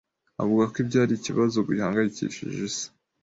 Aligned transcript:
avugako 0.41 0.75
ibyo 0.83 0.97
ari 1.03 1.13
ikibazo 1.17 1.57
gihangayikishije 1.67 2.59
isi 2.69 2.85